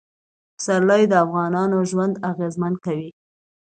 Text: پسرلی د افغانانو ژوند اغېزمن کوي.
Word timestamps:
پسرلی 0.57 1.03
د 1.09 1.13
افغانانو 1.25 1.77
ژوند 1.89 2.13
اغېزمن 2.31 2.73
کوي. 2.85 3.09